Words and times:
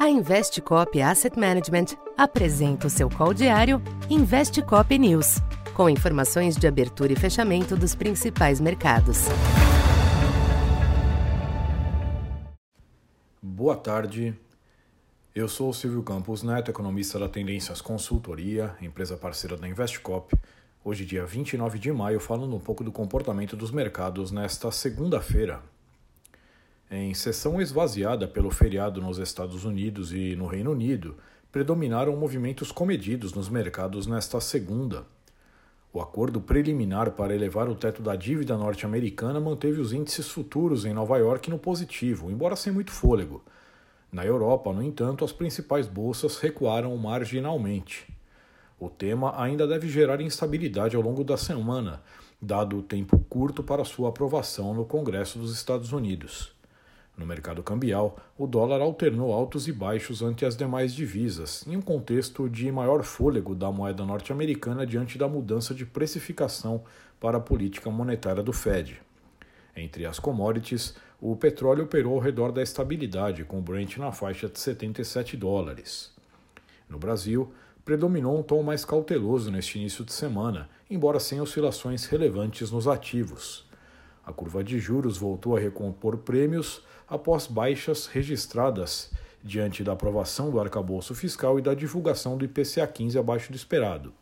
A 0.00 0.08
Investcop 0.08 0.98
Asset 1.02 1.38
Management 1.38 1.88
apresenta 2.16 2.86
o 2.86 2.90
seu 2.90 3.10
call 3.10 3.34
diário 3.34 3.82
Investcop 4.08 4.98
News, 4.98 5.42
com 5.74 5.90
informações 5.90 6.56
de 6.56 6.66
abertura 6.66 7.12
e 7.12 7.16
fechamento 7.16 7.76
dos 7.76 7.94
principais 7.94 8.62
mercados. 8.62 9.26
Boa 13.42 13.76
tarde. 13.76 14.34
Eu 15.34 15.46
sou 15.46 15.68
o 15.68 15.74
Silvio 15.74 16.02
Campos 16.02 16.42
Neto, 16.42 16.70
economista 16.70 17.18
da 17.18 17.28
Tendências 17.28 17.82
Consultoria, 17.82 18.74
empresa 18.80 19.18
parceira 19.18 19.54
da 19.54 19.68
Investcop. 19.68 20.34
Hoje, 20.82 21.04
dia 21.04 21.26
29 21.26 21.78
de 21.78 21.92
maio, 21.92 22.20
falando 22.20 22.56
um 22.56 22.60
pouco 22.60 22.82
do 22.82 22.90
comportamento 22.90 23.54
dos 23.54 23.70
mercados 23.70 24.32
nesta 24.32 24.70
segunda-feira, 24.70 25.60
em 26.90 27.14
sessão 27.14 27.60
esvaziada 27.60 28.26
pelo 28.26 28.50
feriado 28.50 29.00
nos 29.00 29.18
Estados 29.18 29.64
Unidos 29.64 30.12
e 30.12 30.34
no 30.34 30.46
Reino 30.46 30.72
Unido, 30.72 31.16
predominaram 31.52 32.16
movimentos 32.16 32.72
comedidos 32.72 33.32
nos 33.32 33.48
mercados 33.48 34.08
nesta 34.08 34.40
segunda. 34.40 35.06
O 35.92 36.00
acordo 36.00 36.40
preliminar 36.40 37.12
para 37.12 37.34
elevar 37.34 37.68
o 37.68 37.76
teto 37.76 38.02
da 38.02 38.16
dívida 38.16 38.56
norte-americana 38.56 39.40
manteve 39.40 39.80
os 39.80 39.92
índices 39.92 40.28
futuros 40.28 40.84
em 40.84 40.92
Nova 40.92 41.16
York 41.18 41.48
no 41.48 41.58
positivo, 41.60 42.28
embora 42.28 42.56
sem 42.56 42.72
muito 42.72 42.90
fôlego. 42.90 43.44
Na 44.10 44.26
Europa, 44.26 44.72
no 44.72 44.82
entanto, 44.82 45.24
as 45.24 45.32
principais 45.32 45.86
bolsas 45.86 46.38
recuaram 46.38 46.96
marginalmente. 46.96 48.12
O 48.80 48.88
tema 48.88 49.40
ainda 49.40 49.64
deve 49.66 49.88
gerar 49.88 50.20
instabilidade 50.20 50.96
ao 50.96 51.02
longo 51.02 51.22
da 51.22 51.36
semana, 51.36 52.02
dado 52.42 52.78
o 52.78 52.82
tempo 52.82 53.16
curto 53.28 53.62
para 53.62 53.84
sua 53.84 54.08
aprovação 54.08 54.74
no 54.74 54.84
Congresso 54.84 55.38
dos 55.38 55.54
Estados 55.54 55.92
Unidos. 55.92 56.58
No 57.20 57.26
mercado 57.26 57.62
cambial, 57.62 58.16
o 58.38 58.46
dólar 58.46 58.80
alternou 58.80 59.30
altos 59.30 59.68
e 59.68 59.72
baixos 59.72 60.22
ante 60.22 60.46
as 60.46 60.56
demais 60.56 60.94
divisas, 60.94 61.62
em 61.66 61.76
um 61.76 61.82
contexto 61.82 62.48
de 62.48 62.72
maior 62.72 63.02
fôlego 63.02 63.54
da 63.54 63.70
moeda 63.70 64.06
norte-americana 64.06 64.86
diante 64.86 65.18
da 65.18 65.28
mudança 65.28 65.74
de 65.74 65.84
precificação 65.84 66.82
para 67.20 67.36
a 67.36 67.40
política 67.40 67.90
monetária 67.90 68.42
do 68.42 68.54
Fed. 68.54 69.02
Entre 69.76 70.06
as 70.06 70.18
commodities, 70.18 70.96
o 71.20 71.36
petróleo 71.36 71.84
operou 71.84 72.14
ao 72.14 72.20
redor 72.20 72.52
da 72.52 72.62
estabilidade, 72.62 73.44
com 73.44 73.58
o 73.58 73.62
Brent 73.62 73.98
na 73.98 74.12
faixa 74.12 74.48
de 74.48 74.58
77 74.58 75.36
dólares. 75.36 76.14
No 76.88 76.98
Brasil, 76.98 77.52
predominou 77.84 78.38
um 78.38 78.42
tom 78.42 78.62
mais 78.62 78.82
cauteloso 78.82 79.50
neste 79.50 79.78
início 79.78 80.06
de 80.06 80.12
semana, 80.14 80.70
embora 80.88 81.20
sem 81.20 81.38
oscilações 81.38 82.06
relevantes 82.06 82.70
nos 82.70 82.88
ativos. 82.88 83.68
A 84.30 84.32
curva 84.32 84.62
de 84.62 84.78
juros 84.78 85.18
voltou 85.18 85.56
a 85.56 85.60
recompor 85.60 86.18
prêmios 86.18 86.84
após 87.08 87.48
baixas 87.48 88.06
registradas 88.06 89.10
diante 89.42 89.82
da 89.82 89.90
aprovação 89.90 90.52
do 90.52 90.60
arcabouço 90.60 91.16
fiscal 91.16 91.58
e 91.58 91.62
da 91.62 91.74
divulgação 91.74 92.38
do 92.38 92.44
IPCA 92.44 92.86
15 92.86 93.18
abaixo 93.18 93.50
do 93.50 93.56
esperado. 93.56 94.12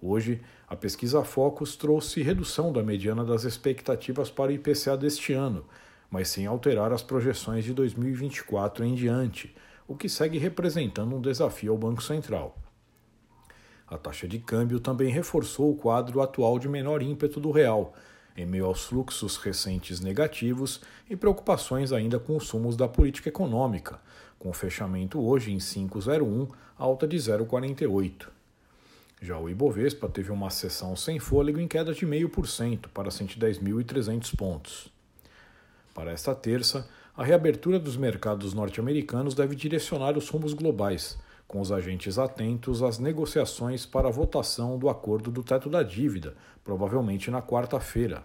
Hoje, 0.00 0.40
a 0.68 0.76
pesquisa 0.76 1.24
Focus 1.24 1.74
trouxe 1.74 2.22
redução 2.22 2.72
da 2.72 2.80
mediana 2.80 3.24
das 3.24 3.42
expectativas 3.42 4.30
para 4.30 4.52
o 4.52 4.54
IPCA 4.54 4.96
deste 4.96 5.32
ano, 5.32 5.64
mas 6.08 6.28
sem 6.28 6.46
alterar 6.46 6.92
as 6.92 7.02
projeções 7.02 7.64
de 7.64 7.74
2024 7.74 8.84
em 8.84 8.94
diante, 8.94 9.52
o 9.88 9.96
que 9.96 10.08
segue 10.08 10.38
representando 10.38 11.16
um 11.16 11.20
desafio 11.20 11.72
ao 11.72 11.78
Banco 11.78 12.04
Central. 12.04 12.56
A 13.88 13.98
taxa 13.98 14.28
de 14.28 14.38
câmbio 14.38 14.78
também 14.78 15.10
reforçou 15.10 15.72
o 15.72 15.76
quadro 15.76 16.22
atual 16.22 16.56
de 16.56 16.68
menor 16.68 17.02
ímpeto 17.02 17.40
do 17.40 17.50
real, 17.50 17.94
em 18.36 18.44
meio 18.44 18.66
aos 18.66 18.84
fluxos 18.84 19.36
recentes 19.36 20.00
negativos 20.00 20.80
e 21.08 21.16
preocupações 21.16 21.92
ainda 21.92 22.18
com 22.18 22.36
os 22.36 22.46
sumos 22.46 22.76
da 22.76 22.88
política 22.88 23.28
econômica, 23.28 24.00
com 24.38 24.50
o 24.50 24.52
fechamento 24.52 25.20
hoje 25.20 25.52
em 25.52 25.58
5,01, 25.58 26.48
alta 26.76 27.06
de 27.06 27.16
0,48. 27.16 28.28
Já 29.22 29.38
o 29.38 29.48
Ibovespa 29.48 30.08
teve 30.08 30.30
uma 30.30 30.50
sessão 30.50 30.94
sem 30.96 31.18
fôlego 31.18 31.58
em 31.58 31.68
queda 31.68 31.94
de 31.94 32.04
0,5% 32.04 32.88
para 32.92 33.08
110.300 33.08 34.36
pontos. 34.36 34.92
Para 35.94 36.10
esta 36.10 36.34
terça, 36.34 36.88
a 37.16 37.22
reabertura 37.22 37.78
dos 37.78 37.96
mercados 37.96 38.52
norte-americanos 38.52 39.34
deve 39.34 39.54
direcionar 39.54 40.18
os 40.18 40.28
rumos 40.28 40.52
globais, 40.52 41.16
com 41.46 41.60
os 41.60 41.70
agentes 41.70 42.18
atentos 42.18 42.82
às 42.82 42.98
negociações 42.98 43.86
para 43.86 44.08
a 44.08 44.10
votação 44.10 44.78
do 44.78 44.88
acordo 44.88 45.30
do 45.30 45.42
teto 45.42 45.68
da 45.68 45.82
dívida, 45.82 46.36
provavelmente 46.62 47.30
na 47.30 47.42
quarta-feira. 47.42 48.22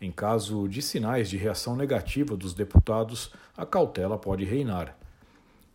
Em 0.00 0.10
caso 0.10 0.68
de 0.68 0.82
sinais 0.82 1.30
de 1.30 1.36
reação 1.36 1.74
negativa 1.74 2.36
dos 2.36 2.52
deputados, 2.52 3.32
a 3.56 3.64
cautela 3.64 4.18
pode 4.18 4.44
reinar. 4.44 4.96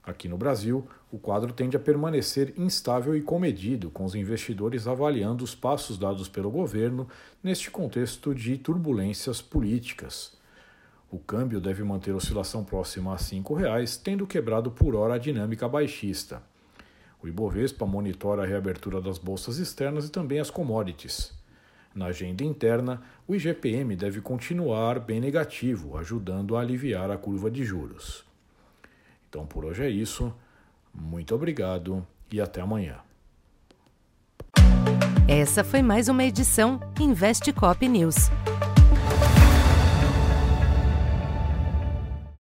Aqui 0.03 0.27
no 0.27 0.37
Brasil, 0.37 0.87
o 1.11 1.17
quadro 1.17 1.53
tende 1.53 1.77
a 1.77 1.79
permanecer 1.79 2.53
instável 2.57 3.15
e 3.15 3.21
comedido, 3.21 3.89
com 3.89 4.03
os 4.03 4.15
investidores 4.15 4.87
avaliando 4.87 5.43
os 5.43 5.53
passos 5.53 5.97
dados 5.97 6.27
pelo 6.27 6.49
governo 6.49 7.07
neste 7.43 7.69
contexto 7.69 8.33
de 8.33 8.57
turbulências 8.57 9.41
políticas. 9.41 10.39
O 11.11 11.19
câmbio 11.19 11.59
deve 11.59 11.83
manter 11.83 12.13
oscilação 12.13 12.63
próxima 12.63 13.11
a 13.11 13.17
R$ 13.17 13.21
5,00, 13.21 14.01
tendo 14.01 14.25
quebrado 14.25 14.71
por 14.71 14.95
hora 14.95 15.15
a 15.15 15.17
dinâmica 15.17 15.67
baixista. 15.67 16.41
O 17.21 17.27
Ibovespa 17.27 17.85
monitora 17.85 18.43
a 18.43 18.45
reabertura 18.45 19.01
das 19.01 19.17
bolsas 19.17 19.57
externas 19.57 20.07
e 20.07 20.09
também 20.09 20.39
as 20.39 20.49
commodities. 20.49 21.33
Na 21.93 22.05
agenda 22.05 22.45
interna, 22.45 23.01
o 23.27 23.35
IGPM 23.35 23.93
deve 23.97 24.21
continuar 24.21 25.01
bem 25.01 25.19
negativo, 25.19 25.97
ajudando 25.97 26.55
a 26.55 26.61
aliviar 26.61 27.11
a 27.11 27.17
curva 27.17 27.51
de 27.51 27.65
juros. 27.65 28.23
Então 29.29 29.45
por 29.45 29.65
hoje 29.65 29.83
é 29.83 29.89
isso. 29.89 30.33
Muito 30.93 31.35
obrigado 31.35 32.07
e 32.31 32.39
até 32.39 32.61
amanhã. 32.61 32.99
Essa 35.27 35.61
foi 35.61 35.81
mais 35.81 36.07
uma 36.07 36.23
edição 36.23 36.79
Investe 36.99 37.51
Cop 37.51 37.85
News. 37.85 38.29